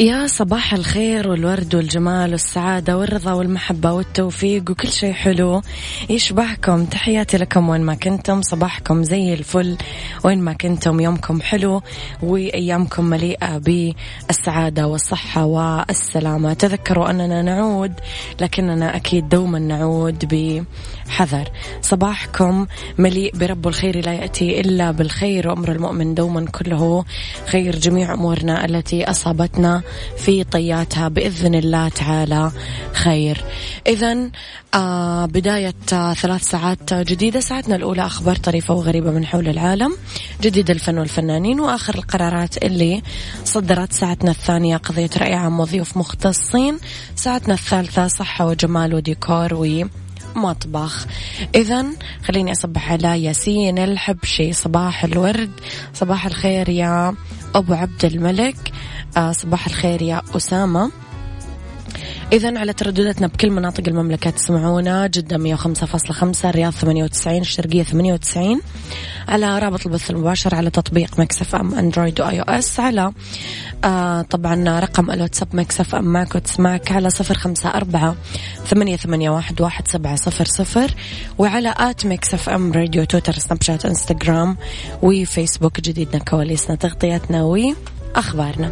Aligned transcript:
يا 0.00 0.26
صباح 0.26 0.74
الخير 0.74 1.28
والورد 1.28 1.74
والجمال 1.74 2.32
والسعادة 2.32 2.98
والرضا 2.98 3.32
والمحبة 3.32 3.92
والتوفيق 3.92 4.70
وكل 4.70 4.88
شيء 4.88 5.12
حلو. 5.12 5.62
يشبهكم. 6.10 6.84
تحياتي 6.84 7.36
لكم 7.36 7.68
وين 7.68 7.80
ما 7.80 7.94
كنتم. 7.94 8.42
صباحكم 8.42 9.02
زي 9.02 9.34
الفل 9.34 9.76
وين 10.24 10.40
ما 10.40 10.52
كنتم. 10.52 11.00
يومكم 11.00 11.40
حلو 11.40 11.82
وأيامكم 12.22 13.04
مليئة 13.04 13.58
بالسعادة 13.58 14.86
والصحة 14.86 15.44
والسلامة. 15.44 16.52
تذكروا 16.52 17.10
أننا 17.10 17.42
نعود 17.42 17.92
لكننا 18.40 18.96
أكيد 18.96 19.28
دوما 19.28 19.58
نعود 19.58 20.24
بحذر. 21.08 21.48
صباحكم 21.82 22.66
مليء 22.98 23.36
برب 23.36 23.68
الخير 23.68 24.04
لا 24.04 24.12
يأتي 24.12 24.60
إلا 24.60 24.90
بالخير. 24.90 25.48
وأمر 25.48 25.72
المؤمن 25.72 26.14
دوما 26.14 26.44
كله 26.44 27.04
خير. 27.46 27.76
جميع 27.76 28.14
أمورنا 28.14 28.64
التي 28.64 29.10
أصابتنا 29.10 29.82
في 30.18 30.44
طياتها 30.44 31.08
بإذن 31.08 31.54
الله 31.54 31.88
تعالى 31.88 32.52
خير. 32.92 33.44
إذا 33.86 34.30
آه 34.74 35.26
بداية 35.26 35.74
آه 35.92 36.14
ثلاث 36.14 36.42
ساعات 36.42 36.94
جديدة. 36.94 37.40
ساعتنا 37.40 37.76
الأولى 37.76 38.06
أخبار 38.06 38.36
طريفة 38.36 38.74
وغريبة 38.74 39.10
من 39.10 39.26
حول 39.26 39.48
العالم. 39.48 39.96
جديد 40.42 40.70
الفن 40.70 40.98
والفنانين 40.98 41.60
وآخر 41.60 41.94
القرارات 41.94 42.64
اللي 42.64 43.02
صدرت. 43.44 43.92
ساعتنا 43.92 44.30
الثانية 44.30 44.76
قضية 44.76 45.10
رأي 45.16 45.34
عام 45.34 45.60
وضيوف 45.60 45.96
مختصين. 45.96 46.78
ساعتنا 47.16 47.54
الثالثة 47.54 48.06
صحة 48.06 48.46
وجمال 48.46 48.94
وديكور 48.94 49.54
مطبخ. 50.36 51.06
إذا 51.54 51.86
خليني 52.24 52.52
أصبح 52.52 52.92
على 52.92 53.24
ياسين 53.24 53.78
الحبشي. 53.78 54.52
صباح 54.52 55.04
الورد 55.04 55.50
صباح 55.94 56.26
الخير 56.26 56.68
يا 56.68 57.14
أبو 57.54 57.74
عبد 57.74 58.04
الملك 58.04 58.72
آه 59.16 59.32
صباح 59.32 59.66
الخير 59.66 60.02
يا 60.02 60.22
أسامة. 60.36 60.90
إذا 62.32 62.58
على 62.58 62.72
تردداتنا 62.72 63.26
بكل 63.26 63.50
مناطق 63.50 63.82
المملكة 63.88 64.30
تسمعونا 64.30 65.06
جدة 65.06 65.56
105.5 65.56 66.44
الرياض 66.44 66.72
98 66.72 67.40
الشرقية 67.40 67.82
98 67.82 68.60
على 69.28 69.58
رابط 69.58 69.86
البث 69.86 70.10
المباشر 70.10 70.54
على 70.54 70.70
تطبيق 70.70 71.20
Mix 71.20 71.54
FM 71.54 71.74
Android 71.74 72.20
و 72.20 72.40
iOS 72.40 72.80
على 72.80 73.12
آه 73.84 74.22
طبعا 74.22 74.80
رقم 74.80 75.10
الواتساب 75.10 75.56
Mix 75.56 75.94
FM 75.94 76.04
معك 76.04 76.34
وتسمعك 76.34 76.92
على 76.92 77.10
صفر 77.10 77.34
خمسة 77.34 77.68
أربعة 77.68 78.16
ثمانية, 78.66 78.96
ثمانية 78.96 79.30
واحد, 79.30 79.60
واحد 79.60 79.88
سبعة 79.88 80.16
صفر 80.16 80.44
صفر 80.44 80.94
وعلى 81.38 81.74
at 81.78 82.06
Mix 82.06 82.48
FM 82.48 82.72
راديو 82.72 83.04
تويتر 83.04 83.32
سناب 83.32 83.62
شات 83.62 83.86
إنستغرام 83.86 84.56
وفيسبوك 85.02 85.80
جديدنا 85.80 86.24
كواليسنا 86.24 86.76
تغطياتنا 86.76 87.42
وأخبارنا. 87.42 88.70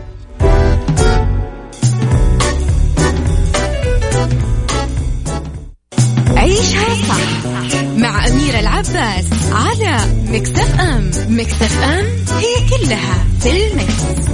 العباس 8.61 9.53
على 9.53 9.97
مكتف 10.29 10.81
أم. 10.81 11.11
مكتف 11.29 11.83
أم 11.83 12.05
هي 12.39 12.69
كلها 12.69 13.25
في 13.41 13.67
المكس. 13.67 14.29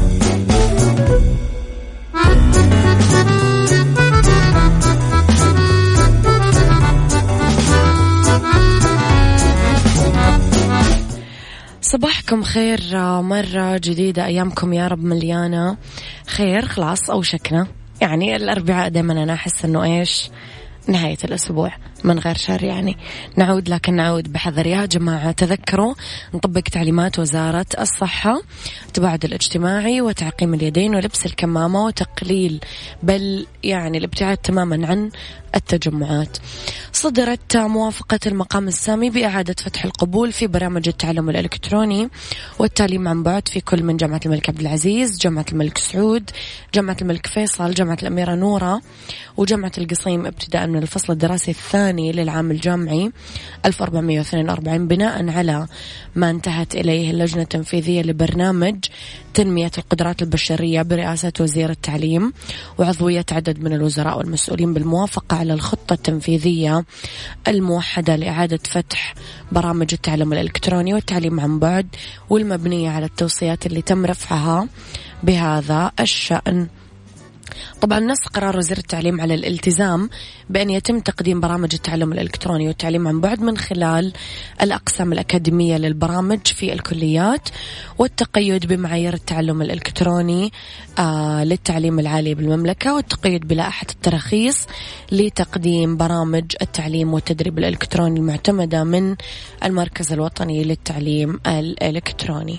صباحكم 11.82 12.42
خير 12.42 12.80
مرة 13.22 13.76
جديدة 13.76 14.26
أيامكم 14.26 14.72
يا 14.72 14.88
رب 14.88 15.04
مليانة 15.04 15.76
خير 16.26 16.64
خلاص 16.66 17.10
أوشكنا. 17.10 17.66
يعني 18.00 18.36
الأربعاء 18.36 18.88
دائما 18.88 19.22
أنا 19.22 19.34
أحس 19.34 19.64
أنه 19.64 19.84
إيش؟ 19.84 20.30
نهاية 20.88 21.18
الأسبوع. 21.24 21.72
من 22.04 22.18
غير 22.18 22.36
شر 22.36 22.64
يعني. 22.64 22.96
نعود 23.36 23.68
لكن 23.68 23.94
نعود 23.94 24.32
بحذر. 24.32 24.66
يا 24.66 24.86
جماعة 24.86 25.32
تذكروا 25.32 25.94
نطبق 26.34 26.60
تعليمات 26.60 27.18
وزارة 27.18 27.66
الصحة 27.80 28.42
التباعد 28.86 29.24
الاجتماعي 29.24 30.00
وتعقيم 30.00 30.54
اليدين 30.54 30.94
ولبس 30.94 31.26
الكمامة 31.26 31.84
وتقليل 31.84 32.60
بل 33.02 33.46
يعني 33.64 33.98
الابتعاد 33.98 34.36
تماما 34.36 34.86
عن 34.86 35.10
التجمعات. 35.56 36.38
صدرت 36.92 37.56
موافقة 37.56 38.18
المقام 38.26 38.68
السامي 38.68 39.10
بإعادة 39.10 39.54
فتح 39.64 39.84
القبول 39.84 40.32
في 40.32 40.46
برامج 40.46 40.88
التعلم 40.88 41.30
الإلكتروني 41.30 42.08
والتعليم 42.58 43.08
عن 43.08 43.22
بعد 43.22 43.48
في 43.48 43.60
كل 43.60 43.82
من 43.82 43.96
جامعة 43.96 44.20
الملك 44.26 44.48
عبد 44.48 44.60
العزيز 44.60 45.18
جامعة 45.18 45.44
الملك 45.52 45.78
سعود 45.78 46.30
جامعة 46.74 46.96
الملك 47.02 47.26
فيصل 47.26 47.74
جامعة 47.74 47.98
الأميرة 48.02 48.34
نورة 48.34 48.80
وجامعة 49.36 49.72
القصيم 49.78 50.26
ابتداء 50.26 50.66
من 50.66 50.82
الفصل 50.82 51.12
الدراسي 51.12 51.50
الثاني 51.50 52.12
للعام 52.12 52.50
الجامعي 52.50 53.12
1442 53.66 54.88
بناء 54.88 55.28
على 55.30 55.66
ما 56.14 56.30
انتهت 56.30 56.74
إليه 56.74 57.10
اللجنة 57.10 57.42
التنفيذية 57.42 58.02
لبرنامج 58.02 58.76
تنمية 59.34 59.70
القدرات 59.78 60.22
البشرية 60.22 60.82
برئاسة 60.82 61.32
وزير 61.40 61.70
التعليم 61.70 62.32
وعضوية 62.78 63.26
عدد 63.32 63.60
من 63.60 63.72
الوزراء 63.72 64.18
والمسؤولين 64.18 64.74
بالموافقة 64.74 65.43
على 65.44 65.54
الخطة 65.54 65.92
التنفيذية 65.92 66.84
الموحدة 67.48 68.16
لإعادة 68.16 68.60
فتح 68.70 69.14
برامج 69.52 69.88
التعلم 69.92 70.32
الإلكتروني 70.32 70.94
والتعليم 70.94 71.40
عن 71.40 71.58
بعد 71.58 71.86
والمبنية 72.30 72.90
على 72.90 73.06
التوصيات 73.06 73.66
اللي 73.66 73.82
تم 73.82 74.06
رفعها 74.06 74.68
بهذا 75.22 75.92
الشأن. 76.00 76.68
طبعا 77.80 78.00
نص 78.00 78.28
قرار 78.34 78.56
وزير 78.56 78.78
التعليم 78.78 79.20
على 79.20 79.34
الالتزام 79.34 80.10
بأن 80.50 80.70
يتم 80.70 81.00
تقديم 81.00 81.40
برامج 81.40 81.74
التعلم 81.74 82.12
الإلكتروني 82.12 82.68
والتعليم 82.68 83.08
عن 83.08 83.20
بعد 83.20 83.40
من 83.40 83.58
خلال 83.58 84.12
الأقسام 84.62 85.12
الأكاديمية 85.12 85.76
للبرامج 85.76 86.46
في 86.46 86.72
الكليات 86.72 87.48
والتقيد 87.98 88.66
بمعايير 88.66 89.14
التعلم 89.14 89.62
الإلكتروني 89.62 90.52
آه 90.98 91.44
للتعليم 91.44 91.98
العالي 91.98 92.34
بالمملكة 92.34 92.94
والتقيد 92.94 93.48
بلائحة 93.48 93.86
التراخيص 93.90 94.66
لتقديم 95.12 95.96
برامج 95.96 96.44
التعليم 96.62 97.14
والتدريب 97.14 97.58
الإلكتروني 97.58 98.20
المعتمدة 98.20 98.84
من 98.84 99.16
المركز 99.64 100.12
الوطني 100.12 100.64
للتعليم 100.64 101.40
الإلكتروني. 101.46 102.58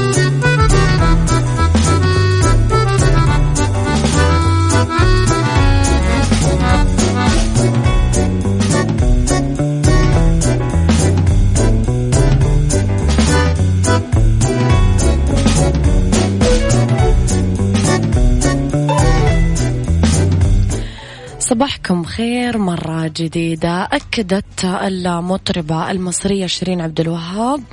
صباحكم 22.11 22.23
خير 22.23 22.57
مرة 22.57 23.07
جديدة 23.07 23.83
أكدت 23.83 24.65
المطربة 24.65 25.91
المصرية 25.91 26.47
شيرين 26.47 26.81
عبد 26.81 26.99
الوهاب 26.99 27.63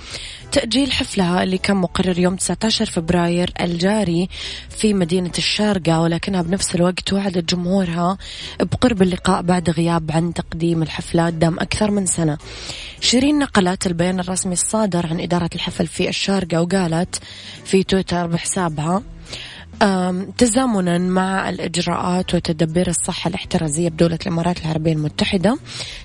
تأجيل 0.52 0.92
حفلها 0.92 1.42
اللي 1.42 1.58
كان 1.58 1.76
مقرر 1.76 2.18
يوم 2.18 2.36
19 2.36 2.86
فبراير 2.86 3.52
الجاري 3.60 4.28
في 4.70 4.94
مدينة 4.94 5.32
الشارقة 5.38 6.00
ولكنها 6.00 6.42
بنفس 6.42 6.74
الوقت 6.74 7.12
وعدت 7.12 7.54
جمهورها 7.54 8.18
بقرب 8.60 9.02
اللقاء 9.02 9.42
بعد 9.42 9.70
غياب 9.70 10.10
عن 10.10 10.34
تقديم 10.34 10.82
الحفلات 10.82 11.34
دام 11.34 11.60
أكثر 11.60 11.90
من 11.90 12.06
سنة. 12.06 12.38
شيرين 13.00 13.38
نقلت 13.38 13.86
البيان 13.86 14.20
الرسمي 14.20 14.52
الصادر 14.52 15.06
عن 15.06 15.20
إدارة 15.20 15.50
الحفل 15.54 15.86
في 15.86 16.08
الشارقة 16.08 16.62
وقالت 16.62 17.20
في 17.64 17.82
تويتر 17.82 18.26
بحسابها 18.26 19.02
تزامنا 20.38 20.98
مع 20.98 21.48
الإجراءات 21.48 22.34
وتدبير 22.34 22.88
الصحة 22.88 23.28
الاحترازية 23.28 23.88
بدولة 23.88 24.18
الإمارات 24.22 24.60
العربية 24.62 24.92
المتحدة. 24.92 25.58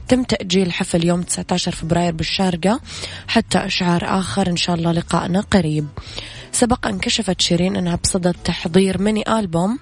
تم 0.08 0.24
تأجيل 0.24 0.72
حفل 0.72 1.06
يوم 1.06 1.22
19 1.22 1.72
فبراير 1.72 2.14
بالشارقة 2.14 2.80
حتى 3.28 3.58
أشعار 3.58 4.04
آخر. 4.20 4.50
إن 4.50 4.58
شاء 4.58 4.76
الله 4.76 4.92
لقائنا 4.92 5.42
قريب. 5.42 5.88
سبق 6.54 6.88
أن 6.88 7.00
كشفت 7.00 7.42
شيرين 7.42 7.76
أنها 7.76 7.96
بصدد 7.96 8.36
تحضير 8.44 9.02
ميني 9.02 9.40
ألبوم 9.40 9.80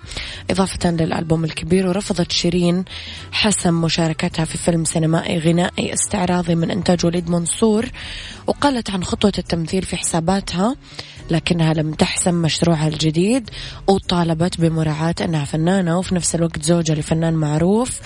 إضافة 0.50 0.92
للألبوم 0.92 1.44
الكبير 1.44 1.88
ورفضت 1.88 2.32
شيرين 2.32 2.86
حسم 3.32 3.82
مشاركتها 3.82 4.46
في 4.46 4.58
فيلم 4.58 4.84
سينمائي 4.84 5.40
غنائي 5.40 5.94
استعراضي 5.94 6.56
من 6.56 6.72
إنتاج 6.72 7.06
وليد 7.06 7.30
منصور 7.30 7.86
وقالت 8.48 8.90
عن 8.90 9.04
خطوة 9.04 9.34
التمثيل 9.38 9.82
في 9.82 9.98
حساباتها 9.98 10.76
لكنها 11.32 11.74
لم 11.74 11.94
تحسم 11.94 12.34
مشروعها 12.34 12.88
الجديد 12.88 13.50
وطالبت 13.88 14.62
بمراعاة 14.62 15.16
أنها 15.22 15.46
فنانة 15.46 16.00
وفي 16.00 16.16
نفس 16.16 16.36
الوقت 16.36 16.64
زوجة 16.64 16.94
لفنان 16.94 17.34
معروف 17.34 18.00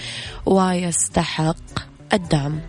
ويستحق 0.46 1.58
الدعم. 2.14 2.60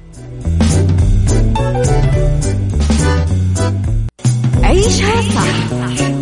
عيشها 4.77 5.23
صح 5.23 5.73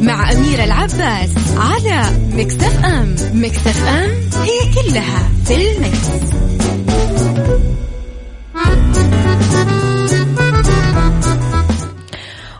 مع 0.00 0.32
أميرة 0.32 0.64
العباس 0.64 1.30
على 1.56 2.18
مكتف 2.32 2.84
أم 2.84 3.16
مكتف 3.32 3.86
أم 3.86 4.10
هي 4.42 4.74
كلها 4.74 5.28
في 5.44 5.54
المكس. 5.54 6.08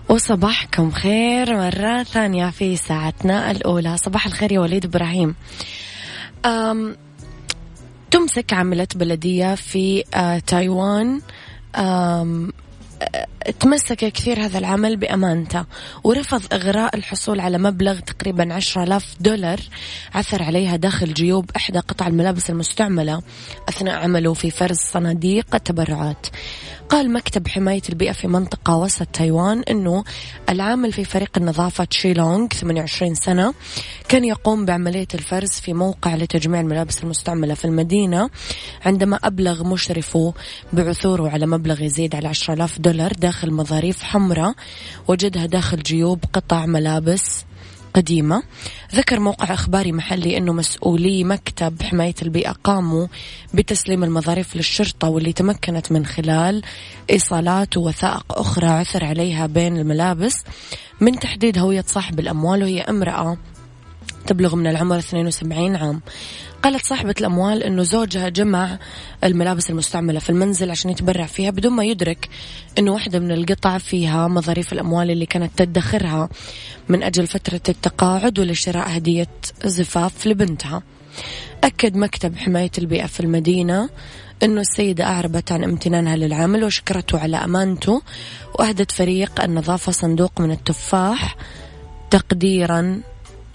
وصباحكم 0.08 0.90
خير 0.90 1.56
مرة 1.56 2.02
ثانية 2.02 2.50
في 2.50 2.76
ساعتنا 2.76 3.50
الأولى. 3.50 3.96
صباح 3.96 4.26
الخير 4.26 4.52
يا 4.52 4.60
وليد 4.60 4.84
إبراهيم. 4.84 5.34
أم 6.44 6.96
تمسك 8.10 8.52
عاملة 8.52 8.88
بلدية 8.94 9.54
في 9.54 10.04
آه 10.14 10.38
تايوان. 10.38 11.20
تمسك 13.60 13.96
كثير 13.96 14.44
هذا 14.44 14.58
العمل 14.58 14.96
بأمانته 14.96 15.64
ورفض 16.04 16.42
إغراء 16.52 16.96
الحصول 16.96 17.40
على 17.40 17.58
مبلغ 17.58 17.98
تقريبا 17.98 18.54
عشرة 18.54 18.82
آلاف 18.82 19.16
دولار 19.20 19.60
عثر 20.14 20.42
عليها 20.42 20.76
داخل 20.76 21.14
جيوب 21.14 21.50
إحدى 21.56 21.78
قطع 21.78 22.06
الملابس 22.06 22.50
المستعملة 22.50 23.22
أثناء 23.68 23.94
عمله 23.94 24.34
في 24.34 24.50
فرز 24.50 24.76
صناديق 24.76 25.54
التبرعات. 25.54 26.26
قال 26.88 27.12
مكتب 27.12 27.48
حماية 27.48 27.82
البيئة 27.88 28.12
في 28.12 28.28
منطقة 28.28 28.76
وسط 28.76 29.06
تايوان 29.06 29.62
أنه 29.70 30.04
العامل 30.48 30.92
في 30.92 31.04
فريق 31.04 31.30
النظافة 31.38 31.84
تشيلونغ 31.84 32.46
28 32.48 33.14
سنة 33.14 33.54
كان 34.08 34.24
يقوم 34.24 34.64
بعملية 34.64 35.08
الفرز 35.14 35.50
في 35.50 35.72
موقع 35.72 36.14
لتجميع 36.14 36.60
الملابس 36.60 37.02
المستعملة 37.02 37.54
في 37.54 37.64
المدينة 37.64 38.30
عندما 38.86 39.16
أبلغ 39.24 39.64
مشرفه 39.64 40.34
بعثوره 40.72 41.30
على 41.30 41.46
مبلغ 41.46 41.82
يزيد 41.82 42.14
على 42.14 42.28
10000 42.28 42.78
دولار. 42.78 42.93
داخل 43.02 43.50
مظاريف 43.52 44.02
حمراء 44.02 44.54
وجدها 45.08 45.46
داخل 45.46 45.82
جيوب 45.82 46.24
قطع 46.32 46.66
ملابس 46.66 47.44
قديمة. 47.94 48.42
ذكر 48.94 49.20
موقع 49.20 49.54
إخباري 49.54 49.92
محلي 49.92 50.36
أنه 50.36 50.52
مسؤولي 50.52 51.24
مكتب 51.24 51.82
حماية 51.82 52.14
البيئة 52.22 52.52
قاموا 52.52 53.06
بتسليم 53.54 54.04
المظاريف 54.04 54.56
للشرطة 54.56 55.08
واللي 55.08 55.32
تمكنت 55.32 55.92
من 55.92 56.06
خلال 56.06 56.62
إيصالات 57.10 57.76
ووثائق 57.76 58.24
أخرى 58.30 58.66
عثر 58.66 59.04
عليها 59.04 59.46
بين 59.46 59.76
الملابس 59.76 60.44
من 61.00 61.18
تحديد 61.18 61.58
هوية 61.58 61.84
صاحب 61.86 62.20
الأموال 62.20 62.62
وهي 62.62 62.80
امرأة 62.80 63.36
تبلغ 64.26 64.56
من 64.56 64.66
العمر 64.66 64.98
72 64.98 65.76
عام. 65.76 66.00
قالت 66.64 66.84
صاحبة 66.84 67.14
الأموال 67.20 67.62
أنه 67.62 67.82
زوجها 67.82 68.28
جمع 68.28 68.78
الملابس 69.24 69.70
المستعملة 69.70 70.18
في 70.18 70.30
المنزل 70.30 70.70
عشان 70.70 70.90
يتبرع 70.90 71.26
فيها 71.26 71.50
بدون 71.50 71.72
ما 71.72 71.84
يدرك 71.84 72.28
أنه 72.78 72.92
واحدة 72.92 73.18
من 73.18 73.32
القطع 73.32 73.78
فيها 73.78 74.28
مظاريف 74.28 74.72
الأموال 74.72 75.10
اللي 75.10 75.26
كانت 75.26 75.50
تدخرها 75.56 76.28
من 76.88 77.02
أجل 77.02 77.26
فترة 77.26 77.60
التقاعد 77.68 78.38
ولشراء 78.38 78.96
هدية 78.96 79.28
زفاف 79.64 80.26
لبنتها. 80.26 80.82
أكد 81.64 81.96
مكتب 81.96 82.36
حماية 82.36 82.70
البيئة 82.78 83.06
في 83.06 83.20
المدينة 83.20 83.88
أنه 84.42 84.60
السيدة 84.60 85.04
أعربت 85.04 85.52
عن 85.52 85.64
امتنانها 85.64 86.16
للعامل 86.16 86.64
وشكرته 86.64 87.18
على 87.18 87.36
أمانته 87.36 88.02
وأهدت 88.54 88.90
فريق 88.90 89.44
النظافة 89.44 89.92
صندوق 89.92 90.40
من 90.40 90.50
التفاح 90.50 91.36
تقديرا 92.10 93.00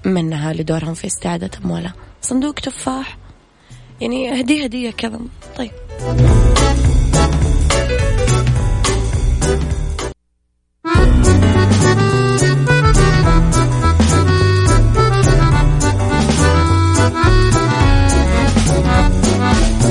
منها 0.06 0.54
لدورهم 0.54 0.94
في 0.94 1.08
استعادة 1.08 1.50
أموالها. 1.66 2.09
صندوق 2.21 2.54
تفاح. 2.54 3.18
يعني 4.01 4.42
هدية 4.42 4.63
هدية 4.63 4.92
كذا. 4.92 5.19
طيب. 5.57 5.71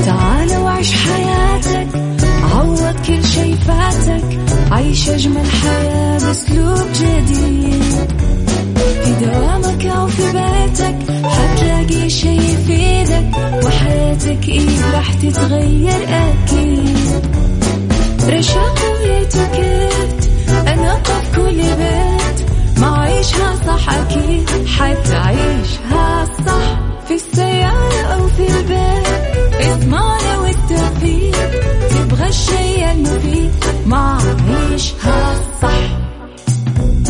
تعال 0.05 0.57
وعيش 0.57 0.93
حياتك. 0.93 1.87
عوض 2.43 2.95
كل 3.07 3.25
شي 3.25 3.55
فاتك. 3.55 4.39
عيش 4.71 5.09
أجمل 5.09 5.45
حياة 5.45 6.19
بأسلوب 6.19 6.87
جديد. 6.93 8.09
في 9.03 9.25
دوامك 9.25 9.58
إيه 14.51 14.91
راح 14.93 15.13
تتغير 15.13 16.03
أكيد. 16.09 17.09
رشاق 18.29 18.79
ويتوكيت 19.01 20.29
أنا 20.67 20.95
في 21.03 21.35
كل 21.35 21.57
بيت 21.57 22.49
ما 22.77 22.97
عيشها 22.97 23.55
صح 23.67 23.89
أكيد 23.93 24.49
حتعيشها 24.67 25.88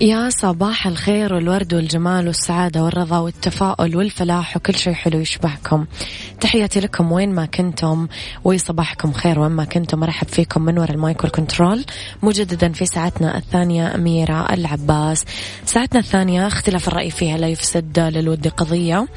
يا 0.00 0.30
صباح 0.30 0.86
الخير 0.86 1.34
والورد 1.34 1.74
والجمال 1.74 2.26
والسعادة 2.26 2.82
والرضا 2.82 3.18
والتفاؤل 3.18 3.96
والفلاح 3.96 4.56
وكل 4.56 4.74
شيء 4.74 4.92
حلو 4.92 5.18
يشبهكم. 5.18 5.86
تحياتي 6.40 6.80
لكم 6.80 7.12
وين 7.12 7.34
ما 7.34 7.46
كنتم 7.46 8.08
وصباحكم 8.44 9.12
خير 9.12 9.40
وين 9.40 9.50
ما 9.50 9.64
كنتم. 9.64 10.00
مرحب 10.00 10.28
فيكم 10.28 10.62
من 10.62 10.78
وراء 10.78 10.90
ال 10.90 10.99
mic 10.99 11.24
وال 11.24 11.36
control. 11.36 11.84
مجددا 12.22 12.72
في 12.72 12.86
ساعتنا 12.86 13.38
الثانية 13.38 13.94
أميرة 13.94 14.52
العباس. 14.52 15.24
ساعتنا 15.64 16.00
الثانية 16.00 16.46
اختلاف 16.46 16.88
الرأي 16.88 17.10
فيها 17.10 17.38
لا 17.38 17.48
يفسد 17.48 17.98
للود 17.98 18.48
قضية. 18.48 19.08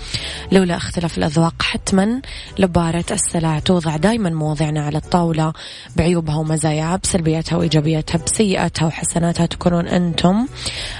لولا 0.51 0.77
اختلاف 0.77 1.17
الأذواق 1.17 1.61
حتما 1.61 2.21
لبارت 2.59 3.05
السلع 3.11 3.59
توضع 3.59 3.95
دائما 3.97 4.29
مواضيعنا 4.29 4.81
على 4.85 4.97
الطاولة. 4.97 5.53
بعيوبها 5.95 6.35
ومزاياها 6.35 6.99
بسلبياتها 7.03 7.57
وإيجابياتها 7.57 8.19
بسيئاتها 8.25 8.85
وحسناتها 8.85 9.45
تكونون 9.45 9.87
أنتم. 9.87 10.47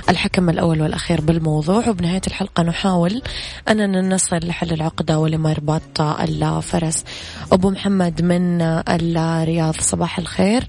الحكم 0.10 0.50
الأول 0.50 0.82
والأخير 0.82 1.22
بالموضوع. 1.22 1.90
وبنهاية 1.90 2.22
الحلقة 2.28 2.64
نحاول 2.64 3.22
أننا 3.70 4.02
نصل 4.02 4.40
لحل 4.44 4.74
العقدة 4.74 5.20
ولمربط 5.20 6.02
الفرس. 6.02 7.04
أبو 7.52 7.70
محمد 7.70 8.22
من 8.22 8.62
الرياض 8.62 9.76
صباح 9.80 10.20
الخير. 10.20 10.68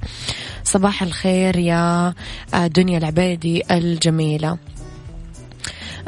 صباح 0.64 1.02
الخير 1.02 1.56
يا 1.56 2.14
دنيا 2.54 2.98
العبيدي 2.98 3.62
الجميلة. 3.70 4.58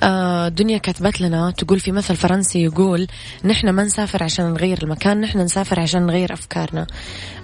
آه 0.01 0.49
دنيا 0.49 0.79
كتبت 0.79 1.21
لنا 1.21 1.51
تقول 1.51 1.81
في 1.81 1.93
مثل 1.93 2.17
فرنسي 2.17 2.63
يقول 2.63 3.07
نحن 3.45 3.71
ما 3.71 3.85
نسافر 3.85 4.23
عشان 4.23 4.53
نغير 4.53 4.79
المكان 4.83 5.21
نحن 5.21 5.39
نسافر 5.39 5.81
عشان 5.81 6.07
نغير 6.07 6.33
أفكارنا. 6.33 6.87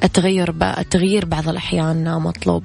التغير 0.05 0.55
التغيير 0.79 1.25
بعض 1.25 1.49
الأحيان 1.49 2.21
مطلوب. 2.21 2.65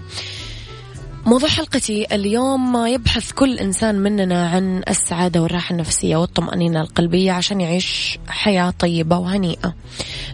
موضوع 1.25 1.49
حلقتي 1.49 2.15
اليوم 2.15 2.85
يبحث 2.85 3.31
كل 3.31 3.59
إنسان 3.59 3.95
مننا 3.95 4.49
عن 4.49 4.83
السعادة 4.89 5.41
والراحة 5.41 5.73
النفسية 5.73 6.15
والطمأنينة 6.15 6.81
القلبية 6.81 7.31
عشان 7.31 7.61
يعيش 7.61 8.19
حياة 8.27 8.73
طيبة 8.79 9.17
وهنيئة. 9.17 9.75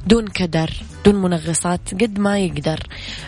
دون 0.08 0.28
كدر 0.28 0.72
دون 1.06 1.16
منغصات 1.16 1.94
قد 2.02 2.20
ما 2.20 2.40
يقدر. 2.40 2.80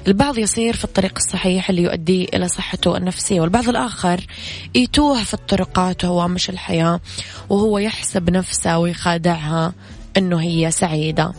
البعض 0.08 0.38
يصير 0.38 0.76
في 0.76 0.84
الطريق 0.84 1.14
الصحيح 1.18 1.70
اللي 1.70 1.82
يؤدي 1.82 2.30
إلى 2.34 2.48
صحته 2.48 2.98
النفسية 2.98 3.42
والبعض 3.42 3.70
الآخر 3.70 4.28
يتوه 4.76 5.24
في 5.24 5.34
الطرقات 5.34 6.06
وهوامش 6.06 6.50
الحياة 6.50 7.00
وهو 7.50 7.78
يحسب 7.78 8.30
نفسه 8.30 8.78
ويخادعها 8.78 9.74
أنه 10.18 10.42
هي 10.42 10.72
سعيدة. 10.72 11.34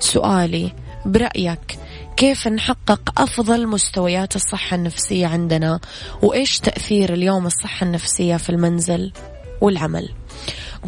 سؤالي 0.00 0.72
برأيك 1.06 1.78
كيف 2.16 2.48
نحقق 2.48 3.20
أفضل 3.20 3.66
مستويات 3.66 4.36
الصحة 4.36 4.74
النفسية 4.74 5.26
عندنا؟ 5.26 5.80
وإيش 6.22 6.58
تأثير 6.58 7.12
اليوم 7.12 7.46
الصحة 7.46 7.86
النفسية 7.86 8.36
في 8.36 8.50
المنزل 8.50 9.12
والعمل؟ 9.60 10.08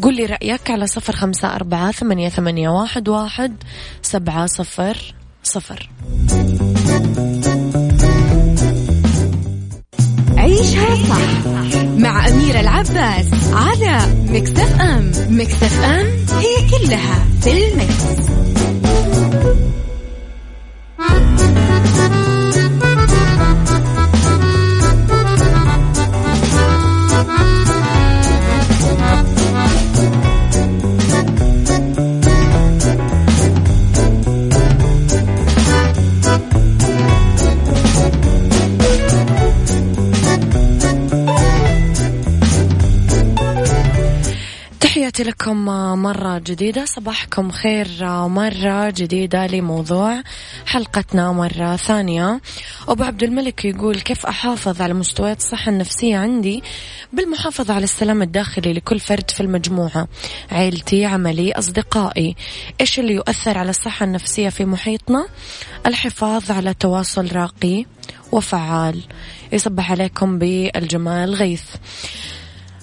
قل 0.01 0.15
لي 0.15 0.25
رأيك 0.25 0.71
على 0.71 0.87
صفر 0.87 1.15
خمسة 1.15 1.55
أربعة 1.55 1.91
ثمانية, 1.91 2.29
ثمانية 2.29 2.69
واحد, 2.69 3.09
واحد 3.09 3.63
سبعة 4.01 4.45
صفر 4.45 5.15
صفر. 5.43 5.89
عيشها 10.37 10.95
صح 10.95 11.45
مع 11.85 12.27
أميرة 12.27 12.59
العباس 12.59 13.25
على 13.53 13.99
مكتف 14.29 14.81
أم. 14.81 15.11
مكتف 15.29 15.83
أم 15.83 16.05
هي 16.39 16.69
كلها 16.69 17.25
في 17.41 17.67
المكس. 17.67 18.34
تحياتي 45.15 45.31
لكم 45.31 45.65
مرة 46.01 46.37
جديدة 46.37 46.85
صباحكم 46.85 47.51
خير 47.51 47.87
مرة 48.27 48.89
جديدة 48.89 49.47
لموضوع 49.47 50.21
حلقتنا 50.65 51.31
مرة 51.31 51.75
ثانية. 51.75 52.41
أبو 52.87 53.03
عبد 53.03 53.23
الملك 53.23 53.65
يقول 53.65 53.99
كيف 53.99 54.25
أحافظ 54.25 54.81
على 54.81 54.93
مستويات 54.93 55.37
الصحة 55.37 55.69
النفسية 55.69 56.17
عندي؟ 56.17 56.63
بالمحافظة 57.13 57.73
على 57.73 57.83
السلام 57.83 58.21
الداخلي 58.21 58.73
لكل 58.73 58.99
فرد 58.99 59.31
في 59.31 59.41
المجموعة 59.41 60.07
عيلتي 60.51 61.05
عملي 61.05 61.51
أصدقائي. 61.51 62.35
إيش 62.81 62.99
اللي 62.99 63.13
يؤثر 63.13 63.57
على 63.57 63.69
الصحة 63.69 64.03
النفسية 64.03 64.49
في 64.49 64.65
محيطنا؟ 64.65 65.27
الحفاظ 65.85 66.51
على 66.51 66.73
تواصل 66.73 67.31
راقي 67.31 67.85
وفعال. 68.31 69.01
يصبح 69.51 69.91
عليكم 69.91 70.39
بالجمال 70.39 71.35
غيث. 71.35 71.63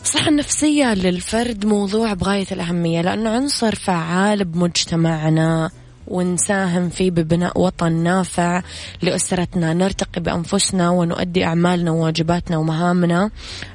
الصحة 0.03 0.29
النفسية 0.29 0.95
للفرد 0.95 1.67
موضوع 1.67 2.13
بغاية 2.13 2.47
الأهمية 2.53 3.01
لأنه 3.01 3.31
عنصر 3.31 3.75
فعال 3.75 4.45
بمجتمعنا 4.45 5.71
ونساهم 6.07 6.89
فيه 6.89 7.11
ببناء 7.11 7.61
وطن 7.61 7.93
نافع 7.93 8.63
لأسرتنا 9.03 9.75
نرتقي 9.75 10.21
بأنفسنا 10.21 10.91
ونؤدي 10.91 11.45
أعمالنا 11.45 11.91
وواجباتنا 11.91 12.57
ومهامنا 12.57 13.31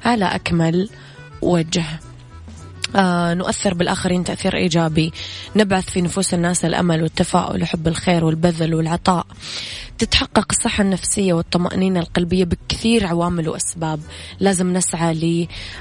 على 0.06 0.26
أكمل 0.26 0.90
وجه. 1.42 1.86
آه 2.96 3.34
نؤثر 3.34 3.74
بالآخرين 3.74 4.24
تأثير 4.24 4.56
إيجابي. 4.56 5.14
نبعث 5.56 5.90
في 5.90 6.02
نفوس 6.02 6.34
الناس 6.34 6.66
الأمل 6.66 7.04
والتفاؤل 7.04 7.62
وحب 7.64 7.88
الخير 7.88 8.26
والبذل 8.26 8.76
والعطاء. 8.76 9.26
تتحقق 9.98 10.46
الصحة 10.50 10.82
النفسية 10.82 11.34
والطمأنينة 11.34 12.00
القلبية 12.00 12.46
بكثير 12.46 13.08
عوامل 13.08 13.50
وأسباب. 13.50 14.00
لازم 14.40 14.74
نسعى 14.74 15.40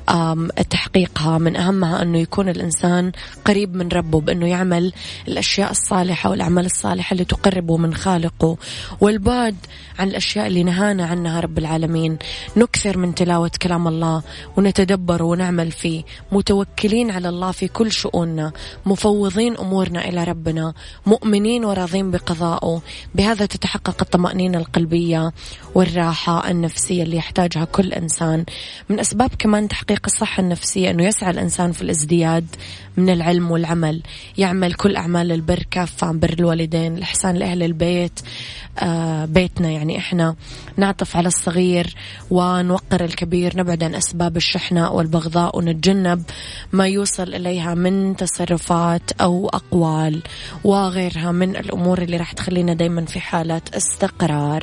لتحقيقها 0.08 1.38
من 1.38 1.56
أهمها 1.56 2.02
أنه 2.02 2.18
يكون 2.18 2.48
الإنسان 2.48 3.12
قريب 3.44 3.74
من 3.74 3.88
ربه 3.88 4.20
بأنه 4.20 4.46
يعمل 4.46 4.92
الأشياء 5.28 5.70
الصالحة 5.70 6.30
والأعمال 6.30 6.64
الصالحة 6.66 7.12
اللي 7.12 7.24
تقربه 7.24 7.76
من 7.76 7.94
خالقه. 7.94 8.56
والبعد 9.00 9.56
عن 9.98 10.08
الأشياء 10.08 10.46
اللي 10.46 10.62
نهانا 10.62 11.06
عنها 11.06 11.40
رب 11.40 11.58
العالمين. 11.58 12.18
نكثر 12.56 12.98
من 12.98 13.14
تلاوة 13.14 13.50
كلام 13.62 13.88
الله 13.88 14.22
ونتدبر 14.56 15.22
ونعمل 15.22 15.70
فيه. 15.70 16.02
متوكلين 16.32 17.10
على 17.10 17.28
الله 17.28 17.50
في 17.50 17.68
كل 17.68 17.92
شؤوننا. 17.92 18.52
مفوضين 18.86 19.56
أمورنا 19.56 20.08
إلى 20.08 20.24
ربنا. 20.24 20.74
مؤمنين 21.06 21.64
وراضين 21.64 22.10
بقضائه 22.10 22.82
بهذا 23.14 23.46
تتحقق 23.46 24.05
الطمأنينة 24.06 24.58
القلبية 24.58 25.32
والراحة 25.74 26.50
النفسية 26.50 27.02
اللي 27.02 27.16
يحتاجها 27.16 27.64
كل 27.64 27.92
إنسان. 27.92 28.44
من 28.88 29.00
أسباب 29.00 29.30
كمان 29.38 29.68
تحقيق 29.68 30.00
الصحة 30.06 30.40
النفسية 30.40 30.90
أنه 30.90 31.04
يسعى 31.04 31.30
الإنسان 31.30 31.72
في 31.72 31.82
الازدياد 31.82 32.46
من 32.96 33.10
العلم 33.10 33.50
والعمل. 33.50 34.02
يعمل 34.38 34.74
كل 34.74 34.96
أعمال 34.96 35.32
البر 35.32 35.62
كافة 35.70 36.12
بر 36.12 36.34
الوالدين 36.38 36.96
الإحسان 36.96 37.36
لأهل 37.36 37.62
البيت 37.62 38.20
آه 38.78 39.24
بيتنا 39.24 39.70
يعني 39.70 39.98
إحنا. 39.98 40.36
نعطف 40.76 41.16
على 41.16 41.28
الصغير 41.28 41.94
ونوقر 42.30 43.04
الكبير 43.04 43.56
نبعد 43.56 43.82
عن 43.82 43.94
أسباب 43.94 44.36
الشحنة 44.36 44.90
والبغضاء 44.92 45.58
ونتجنب 45.58 46.22
ما 46.72 46.86
يوصل 46.88 47.34
إليها 47.34 47.74
من 47.74 48.16
تصرفات 48.16 49.12
أو 49.20 49.48
أقوال 49.48 50.22
وغيرها 50.64 51.32
من 51.32 51.56
الأمور 51.56 52.02
اللي 52.02 52.16
راح 52.16 52.32
تخلينا 52.32 52.74
دايما 52.74 53.04
في 53.04 53.20
حالة 53.20 53.60
استقرار 53.96 54.62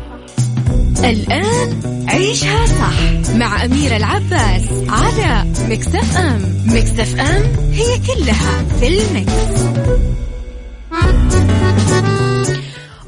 الآن 1.05 1.81
عيشها 2.09 2.65
صح 2.65 3.33
مع 3.35 3.65
أميرة 3.65 3.97
العباس 3.97 4.63
على 4.89 5.45
Mix 5.69 6.17
FM 6.17 6.41
Mix 6.65 7.19
FM 7.19 7.71
هي 7.71 7.99
كلها 8.07 8.63
في 8.79 8.87
المكس. 8.87 9.31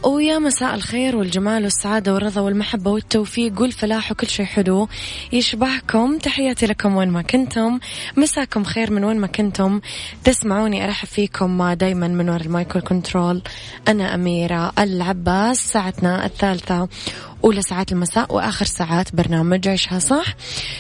ويا 0.04 0.40
مساء 0.40 0.76
الخير 0.76 1.16
والجمال 1.16 1.64
والسعادة 1.64 2.14
والرضا 2.14 2.42
والمحبة 2.42 2.92
والتوفيق 2.92 3.62
والفلاح 3.62 4.12
وكل 4.12 4.28
شيء 4.28 4.46
حلو. 4.46 4.88
يشبهكم 5.32 6.18
تحياتي 6.18 6.66
لكم 6.66 6.96
وين 6.96 7.10
ما 7.10 7.22
كنتم. 7.22 7.80
مساكم 8.18 8.64
خير 8.64 8.92
من 8.92 9.04
وين 9.04 9.20
ما 9.20 9.28
كنتم. 9.28 9.80
تسمعوني 10.24 10.86
أرحب 10.86 11.08
فيكم 11.08 11.74
دايما 11.74 12.08
من 12.08 12.30
وراء 12.30 12.42
ال 12.42 12.48
mic 12.48 12.68
وال 12.68 12.82
control. 12.82 13.42
أنا 13.88 14.16
أميرة 14.16 14.72
العباس 14.80 15.72
ساعتنا 15.72 16.26
الثالثة. 16.26 16.88
أولى 17.44 17.62
ساعات 17.62 17.92
المساء 17.92 18.36
وآخر 18.36 18.66
ساعات 18.66 19.16
برنامج 19.16 19.68
عيشها 19.68 20.00
صح. 20.00 20.26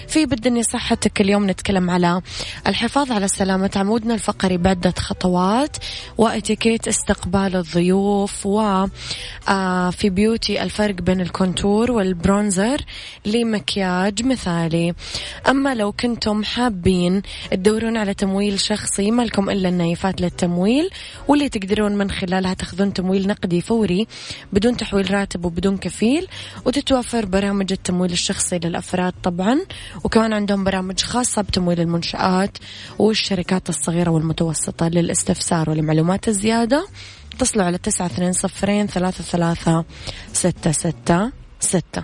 في 0.08 0.26
بالدنيا 0.26 0.62
صحتك 0.62 1.22
اليوم 1.22 1.50
نتكلم 1.50 1.90
على 1.90 2.22
الحفاظ 2.68 3.12
على 3.12 3.28
سلامة 3.28 3.72
عمودنا 3.76 4.14
الفقري 4.14 4.58
بعدة 4.58 4.94
خطوات 4.98 5.78
وإتيكيت 6.18 6.88
استقبال 6.88 7.56
الضيوف 7.56 8.46
و 8.46 8.88
آه، 9.50 9.92
beauty 10.04 10.64
الفرق 10.64 10.96
بين 10.96 11.22
ال 11.22 11.30
contour 11.30 11.92
وال 11.92 12.12
bronzer 12.12 12.82
لمكياج 13.26 14.26
مثالي. 14.26 14.94
أما 15.50 15.76
لو 15.76 15.92
كنتم 15.92 16.44
حابين 16.44 17.22
تدورون 17.52 17.98
على 17.98 18.14
تمويل 18.14 18.60
شخصي 18.60 19.12
ما 19.12 19.22
لكم 19.22 19.50
إلا 19.50 19.70
النايفات 19.70 20.22
للتمويل 20.22 20.90
واللي 21.28 21.50
تقدرون 21.50 21.96
من 21.96 22.12
خلالها 22.12 22.54
تاخذون 22.54 22.94
تمويل 22.94 23.28
نقدي 23.28 23.62
فوري 23.62 24.08
بدون 24.54 24.78
تحويل 24.78 25.14
راتب 25.14 25.46
وبدون 25.46 25.78
كفيل. 25.78 26.28
وتتوفر 26.66 27.26
برامج 27.26 27.72
التمويل 27.72 28.12
الشخصي 28.12 28.60
للأفراد 28.60 29.14
طبعا 29.24 29.60
وكمان 30.04 30.34
عندهم 30.34 30.64
برامج 30.64 31.00
خاصة 31.02 31.42
بتمويل 31.42 31.80
المنشآت 31.80 32.58
والشركات 33.00 33.70
الصغيرة 33.70 34.10
والمتوسطة 34.10 34.88
للاستفسار 34.88 35.70
ولمعلومات 35.70 36.28
الزيادة. 36.28 36.88
اتصلوا 37.34 37.66
على 37.66 37.78
تسعة 37.78 38.06
اثنين 38.06 38.34
صفرين 38.34 38.88
ثلاثة 38.88 39.24
ثلاثة 39.24 39.86
ستة 40.34 40.72
ستة 40.72 41.32
ستة. 41.60 42.04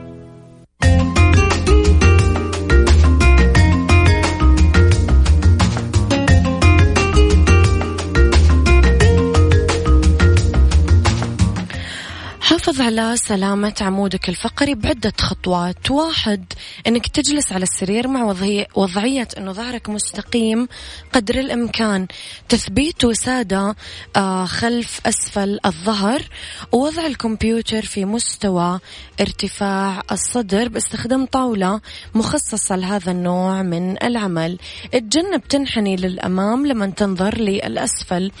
حافظ 12.71 12.81
على 12.81 13.17
سلامة 13.17 13.73
عمودك 13.81 14.29
الفقري 14.29 14.75
بعدة 14.75 15.13
خطوات. 15.19 15.91
واحد 15.91 16.53
أنك 16.87 17.07
تجلس 17.07 17.51
على 17.51 17.63
السرير 17.63 18.07
مع 18.07 18.23
وضعية, 18.23 18.67
وضعية 18.75 19.27
أنه 19.37 19.51
ظهرك 19.51 19.89
مستقيم 19.89 20.67
قدر 21.13 21.39
الإمكان. 21.39 22.07
تثبيت 22.49 23.05
وسادة 23.05 23.75
آه 24.15 24.45
خلف 24.45 25.01
أسفل 25.05 25.59
الظهر. 25.65 26.21
ووضع 26.71 27.05
الكمبيوتر 27.05 27.81
في 27.81 28.05
مستوى 28.05 28.79
ارتفاع 29.21 30.01
الصدر 30.11 30.67
باستخدام 30.67 31.25
طاولة 31.25 31.81
مخصصة 32.15 32.75
لهذا 32.75 33.11
النوع 33.11 33.61
من 33.61 34.03
العمل. 34.03 34.57
تجنب 34.91 35.47
تنحني 35.49 35.95
للأمام 35.95 36.67
لما 36.67 36.89
تنظر 36.89 37.37
للأسفل. 37.37 38.31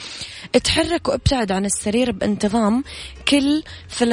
اتحرك 0.55 1.07
وابتعد 1.07 1.51
عن 1.51 1.65
السرير 1.65 2.11
بانتظام 2.11 2.83
كل 3.27 3.63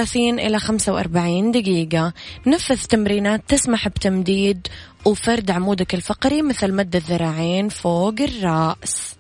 30 0.09 0.41
إلى 0.41 0.59
45 0.59 1.51
دقيقة. 1.53 2.13
نفذ 2.47 2.77
تمرينات 2.77 3.43
تسمح 3.49 3.89
بتمديد 3.89 4.67
وفرد 5.05 5.51
عمودك 5.51 5.95
الفقري 5.95 6.43
مثل 6.43 6.73
مد 6.73 6.97
الذراعين 6.97 7.69
فوق 7.69 8.15
الرأس. 8.21 9.15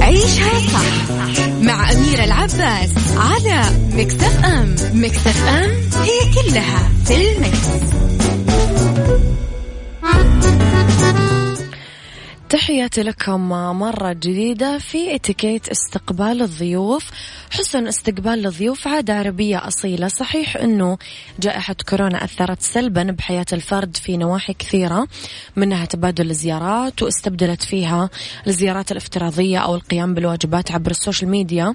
عيشها 0.00 0.58
صح 0.72 1.10
مع 1.62 1.92
أميرة 1.92 2.24
العباس 2.24 2.90
على 3.16 3.62
مكتف 3.92 4.44
أم. 4.44 4.74
مكتف 4.94 5.48
أم 5.48 5.70
هي 6.02 6.34
كلها 6.34 6.88
في 7.04 7.32
المكس. 7.32 7.66
تحياتي 12.50 13.02
لكم 13.02 13.48
مرة 13.78 14.12
جديدة 14.12 14.78
في 14.78 15.14
اتيكيت 15.14 15.68
استقبال 15.68 16.42
الضيوف. 16.42 17.10
حسن 17.50 17.86
استقبال 17.86 18.46
الضيوف 18.46 18.88
عادة 18.88 19.14
عربية 19.14 19.68
أصيلة. 19.68 20.08
صحيح 20.08 20.56
أنه 20.56 20.98
جائحة 21.40 21.76
كورونا 21.88 22.24
أثرت 22.24 22.62
سلبا 22.62 23.02
بحياة 23.02 23.46
الفرد 23.52 23.96
في 23.96 24.16
نواحي 24.16 24.52
كثيرة 24.52 25.08
منها 25.56 25.84
تبادل 25.84 26.30
الزيارات 26.30 27.02
واستبدلت 27.02 27.62
فيها 27.62 28.10
الزيارات 28.46 28.92
الافتراضية 28.92 29.58
أو 29.58 29.74
القيام 29.74 30.14
بالواجبات 30.14 30.72
عبر 30.72 30.90
ال 30.90 30.96
social 30.96 31.30
media. 31.30 31.74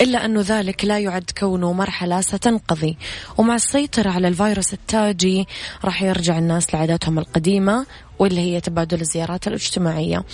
إلا 0.00 0.24
أنه 0.24 0.40
ذلك 0.40 0.84
لا 0.84 0.98
يعد 0.98 1.30
كونه 1.38 1.72
مرحلة 1.72 2.20
ستنقضي. 2.20 2.96
ومع 3.38 3.54
السيطرة 3.54 4.10
على 4.10 4.28
الفيروس 4.28 4.72
التاجي 4.72 5.46
راح 5.84 6.02
يرجع 6.02 6.38
الناس 6.38 6.74
لعاداتهم 6.74 7.18
القديمة 7.18 7.86
واللي 8.20 8.40
هي 8.40 8.60
تبادل 8.60 9.00
الزيارات 9.00 9.48
الاجتماعية. 9.48 10.24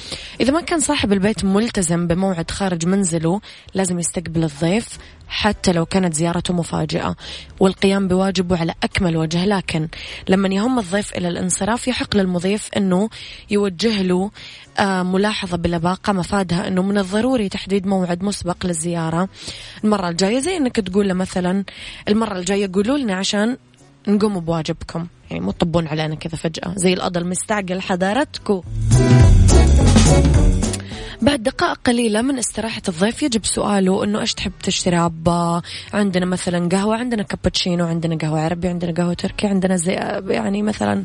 إذا 0.40 0.52
ما 0.52 0.60
كان 0.60 0.80
صاحب 0.80 1.12
البيت 1.12 1.44
ملتزم 1.44 2.06
بموعد 2.06 2.50
خارج 2.50 2.86
منزله 2.86 3.40
لازم 3.74 3.98
يستقبل 3.98 4.44
الضيف 4.44 4.98
حتى 5.28 5.72
لو 5.72 5.86
كانت 5.86 6.14
زيارته 6.14 6.54
مفاجئة. 6.54 7.16
والقيام 7.60 8.08
بواجبه 8.08 8.58
على 8.60 8.74
أكمل 8.82 9.16
وجه 9.16 9.44
لكن 9.44 9.88
لما 10.28 10.48
يهم 10.48 10.78
الضيف 10.78 11.16
إلى 11.16 11.28
الانصراف 11.28 11.88
يحق 11.88 12.16
للمضيف 12.16 12.68
أنه 12.76 13.08
يوجه 13.50 14.02
له 14.02 14.30
آه، 14.78 15.02
ملاحظة 15.02 15.56
بلباقة 15.56 16.12
مفادها 16.12 16.68
أنه 16.68 16.82
من 16.82 16.98
الضروري 16.98 17.48
تحديد 17.48 17.86
موعد 17.86 18.22
مسبق 18.22 18.66
للزيارة. 18.66 19.28
المرة 19.84 20.08
الجاية 20.08 20.38
زي 20.38 20.56
أنك 20.56 20.76
تقول 20.76 21.08
له 21.08 21.14
مثلا 21.14 21.64
المرة 22.08 22.38
الجاية 22.38 22.70
قولوا 22.74 22.98
لنا 22.98 23.14
عشان 23.14 23.56
نقوم 24.08 24.40
بواجبكم. 24.40 25.06
يعني 25.30 25.44
مو 25.44 25.50
تطبون 25.50 25.86
علينا 25.86 26.14
كذا 26.14 26.36
فجأة. 26.36 26.74
زي 26.76 26.92
الأضل 26.92 27.26
مستعجل 27.26 27.80
حضارتكو. 27.80 28.64
بعد 31.22 31.42
دقائق 31.42 31.78
قليلة 31.84 32.22
من 32.22 32.38
استراحة 32.38 32.82
الضيف 32.88 33.22
يجب 33.22 33.44
سؤاله 33.44 34.04
إنه 34.04 34.20
إيش 34.20 34.34
تحب 34.34 34.52
تشرب 34.62 35.28
عندنا 35.94 36.26
مثلا 36.26 36.68
قهوة 36.68 36.96
عندنا 36.96 37.22
كابتشينو 37.22 37.86
عندنا 37.86 38.16
قهوة 38.16 38.40
عربي 38.40 38.68
عندنا 38.68 38.92
قهوة 38.92 39.14
تركي 39.14 39.46
عندنا 39.46 39.76
زي 39.76 39.92
يعني 40.28 40.62
مثلا 40.62 41.04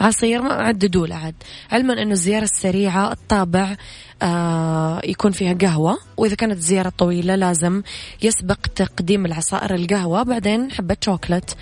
عصير 0.00 0.42
ما 0.42 0.52
عددوا 0.52 1.06
له 1.06 1.16
عاد. 1.16 1.34
علما 1.72 2.02
إنه 2.02 2.12
الزيارة 2.12 2.44
السريعة 2.44 3.12
الطابع 3.12 3.76
آه 4.22 5.00
يكون 5.04 5.32
فيها 5.32 5.52
قهوة. 5.52 5.98
وإذا 6.16 6.34
كانت 6.34 6.58
زيارة 6.58 6.92
طويلة 6.98 7.34
لازم 7.34 7.82
يسبق 8.22 8.58
تقديم 8.74 9.26
العصائر 9.26 9.74
القهوة. 9.74 10.22
بعدين 10.22 10.70
حبة 10.70 10.96
شوكلت. 11.00 11.56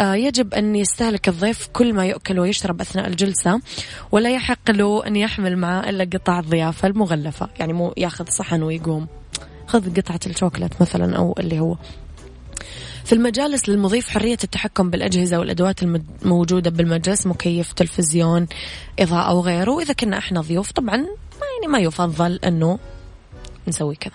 يجب 0.00 0.54
أن 0.54 0.76
يستهلك 0.76 1.28
الضيف 1.28 1.68
كل 1.72 1.92
ما 1.94 2.06
يؤكل 2.06 2.38
ويشرب 2.38 2.80
أثناء 2.80 3.06
الجلسة 3.06 3.60
ولا 4.12 4.30
يحق 4.30 4.70
له 4.70 5.06
أن 5.06 5.16
يحمل 5.16 5.56
معه 5.56 5.88
إلا 5.88 6.04
قطع 6.04 6.38
الضيافة 6.38 6.88
المغلفة 6.88 7.48
يعني 7.58 7.72
مو 7.72 7.94
ياخذ 7.96 8.28
صحن 8.28 8.62
ويقوم. 8.62 9.06
خذ 9.66 10.00
قطعة 10.00 10.20
الشوكلت 10.26 10.72
مثلا 10.80 11.16
أو 11.16 11.34
اللي 11.38 11.60
هو. 11.60 11.76
في 13.04 13.12
المجالس 13.12 13.68
للمضيف 13.68 14.08
حرية 14.08 14.38
التحكم 14.44 14.90
بالأجهزة 14.90 15.38
والأدوات 15.38 15.82
الموجودة 15.82 16.70
بالمجلس 16.70 17.26
مكيف 17.26 17.72
تلفزيون 17.72 18.46
إضاءة 18.98 19.34
وغيره 19.34 19.70
وإذا 19.70 19.92
كنا 19.94 20.18
إحنا 20.18 20.40
ضيوف 20.40 20.70
طبعا 20.72 20.96
ما 20.96 21.46
يعني 21.60 21.72
ما 21.72 21.78
يفضل 21.78 22.40
أنه 22.44 22.78
نسوي 23.68 23.94
كذا. 23.94 24.14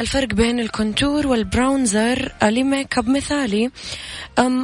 الفرق 0.00 0.34
بين 0.34 0.60
ال 0.60 0.68
contour 0.68 1.26
وال 1.26 1.50
bronzer 1.50 2.32
ل 2.42 2.53
make 2.53 2.98
up 2.98 3.08
مثالي. 3.08 3.70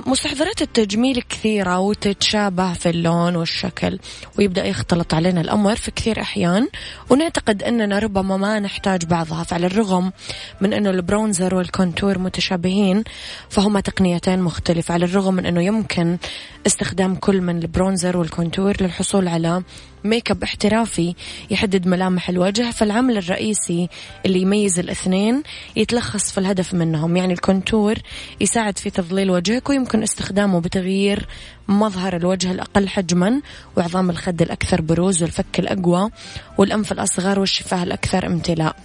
مستحضرات 0.07 0.63
التجميل 0.63 1.23
كثيرة 1.23 1.79
وتتشابه 1.79 2.73
في 2.73 2.91
اللون 2.91 3.37
والشكل 3.37 3.99
ويبدأ 4.39 4.65
يختلط 4.65 5.15
علينا 5.15 5.41
الأمر 5.41 5.77
في 5.77 5.91
كثير 5.91 6.21
أحيان. 6.21 6.69
ونعتقد 7.11 7.63
أننا 7.63 7.99
ربما 7.99 8.37
ما 8.37 8.61
نحتاج 8.61 9.05
بعضها 9.05 9.43
فعلى 9.43 9.67
الرغم 9.67 10.13
من 10.61 10.73
أنه 10.73 10.91
ال 10.91 10.99
bronzer 10.99 11.55
وال 11.55 11.69
contour 11.69 12.19
متشابهين 12.19 13.05
فهما 13.49 13.81
تقنيتين 13.81 14.39
مختلفة. 14.43 14.95
على 14.95 15.05
الرغم 15.05 15.35
من 15.35 15.47
أنه 15.47 15.63
يمكن 15.63 16.19
استخدام 16.67 17.15
كل 17.15 17.41
من 17.41 17.59
ال 17.59 17.66
bronzer 17.66 18.17
وال 18.17 18.30
contour 18.30 18.77
للحصول 18.81 19.29
على 19.29 19.63
make 20.07 20.31
up 20.31 20.43
احترافي 20.43 21.15
يحدد 21.51 21.89
ملامح 21.89 22.29
الوجه 22.29 22.71
فالعامل 22.71 23.17
الرئيسي 23.17 23.89
اللي 24.27 24.41
يميز 24.41 24.79
الاثنين 24.79 25.43
يتلخص 25.77 26.33
في 26.33 26.39
الهدف 26.39 26.75
منهم 26.75 27.17
يعني 27.17 27.33
ال 27.33 27.40
contour 27.41 27.95
يساعد 28.41 28.79
في 28.79 28.91
تظليل 28.91 29.31
وجهك 29.31 29.69
ويمكن 29.71 30.03
استخدامه 30.03 30.61
بتغيير 30.61 31.27
مظهر 31.69 32.17
الوجه 32.17 32.53
الأقل 32.53 32.89
حجما 32.89 33.41
وعظام 33.77 34.11
الخد 34.11 34.43
الأكثر 34.43 34.81
بروز 34.81 35.23
والفك 35.23 35.59
الأقوى 35.59 36.11
والأنف 36.59 36.93
الأصغر 36.93 37.41
والشفاه 37.41 37.83
الأكثر 37.83 38.27
امتلاء. 38.27 38.77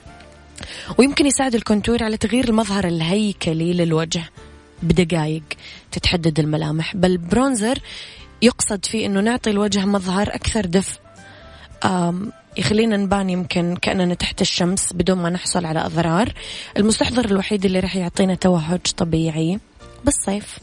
ويمكن 0.98 1.26
يساعد 1.26 1.56
ال 1.56 1.62
contour 1.62 2.04
على 2.04 2.18
تغيير 2.18 2.50
المظهر 2.50 2.88
الهيكلي 2.88 3.74
للوجه 3.74 4.24
بدقائق 4.84 5.44
تتحدد 5.92 6.40
الملامح. 6.40 6.96
بال 6.96 7.18
bronzer 7.18 7.80
يقصد 8.42 8.86
فيه 8.86 9.06
إنه 9.06 9.20
نعطي 9.22 9.50
الوجه 9.50 9.86
مظهر 9.86 10.36
أكثر 10.36 10.66
دفء 10.66 11.01
يخلينا 12.58 12.98
نبان 12.98 13.30
يمكن 13.30 13.76
كأننا 13.76 14.14
تحت 14.14 14.42
الشمس 14.42 14.94
بدون 14.94 15.18
ما 15.18 15.30
نحصل 15.30 15.66
على 15.66 15.86
أضرار. 15.86 16.34
المستحضر 16.78 17.26
الوحيد 17.26 17.66
اللي 17.66 17.80
راح 17.80 17.96
يعطينا 17.96 18.36
توهج 18.36 18.82
طبيعي 18.98 19.60
بالصيف. 20.06 20.60